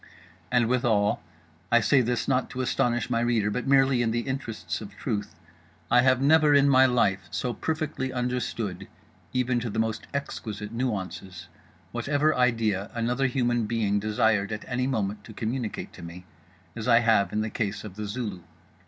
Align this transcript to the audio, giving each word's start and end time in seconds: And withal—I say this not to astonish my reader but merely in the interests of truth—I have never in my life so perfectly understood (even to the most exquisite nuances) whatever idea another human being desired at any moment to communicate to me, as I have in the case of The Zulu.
And 0.49 0.65
withal—I 0.67 1.79
say 1.79 2.01
this 2.01 2.27
not 2.27 2.49
to 2.49 2.61
astonish 2.61 3.11
my 3.11 3.19
reader 3.19 3.51
but 3.51 3.67
merely 3.67 4.01
in 4.01 4.09
the 4.09 4.21
interests 4.21 4.81
of 4.81 4.97
truth—I 4.97 6.01
have 6.01 6.19
never 6.19 6.55
in 6.55 6.67
my 6.67 6.87
life 6.87 7.27
so 7.29 7.53
perfectly 7.53 8.11
understood 8.11 8.87
(even 9.31 9.59
to 9.59 9.69
the 9.69 9.77
most 9.77 10.07
exquisite 10.11 10.71
nuances) 10.71 11.49
whatever 11.91 12.33
idea 12.33 12.89
another 12.95 13.27
human 13.27 13.67
being 13.67 13.99
desired 13.99 14.51
at 14.51 14.65
any 14.67 14.87
moment 14.87 15.23
to 15.25 15.33
communicate 15.33 15.93
to 15.93 16.01
me, 16.01 16.25
as 16.75 16.87
I 16.87 17.01
have 17.01 17.31
in 17.31 17.41
the 17.41 17.51
case 17.51 17.83
of 17.83 17.95
The 17.95 18.07
Zulu. 18.07 18.41